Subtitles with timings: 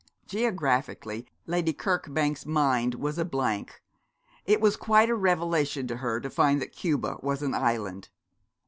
[0.25, 3.83] Geographically, Lady Kirkbank's mind was a blank.
[4.47, 8.09] It was quite a revelation to her to find that Cuba was an island.